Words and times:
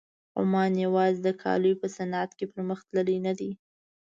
عمان 0.41 0.71
یوازې 0.85 1.19
د 1.23 1.27
کالیو 1.43 1.79
په 1.81 1.87
صنعت 1.95 2.29
کې 2.37 2.45
پرمخ 2.51 2.79
تللی 2.89 3.17
نه 3.25 3.33
دی. 3.39 3.51